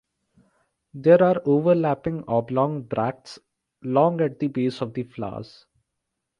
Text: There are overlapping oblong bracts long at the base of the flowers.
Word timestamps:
There 0.95 1.21
are 1.23 1.43
overlapping 1.45 2.23
oblong 2.27 2.81
bracts 2.87 3.37
long 3.83 4.19
at 4.21 4.39
the 4.39 4.47
base 4.47 4.81
of 4.81 4.95
the 4.95 5.03
flowers. 5.03 5.67